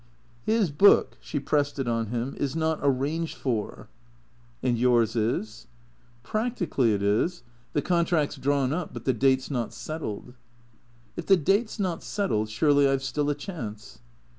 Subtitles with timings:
[0.47, 3.87] "His book" (she pressed it on him), "is not arranged for."
[4.61, 5.67] 146 THECEEATOES" And yours is?""
[6.23, 7.43] Practically it is.
[7.73, 10.33] The contract 's drawn up, but the date 's not settled.""
[11.17, 13.99] If the date 's not settled, surely I 've still a chance